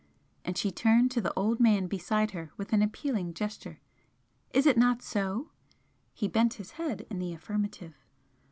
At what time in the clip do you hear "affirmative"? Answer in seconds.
7.33-7.93